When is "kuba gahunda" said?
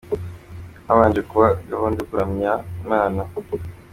1.29-1.97